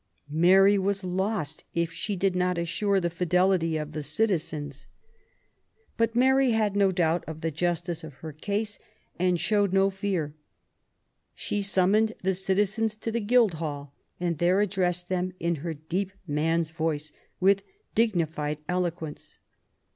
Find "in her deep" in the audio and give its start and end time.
15.39-16.13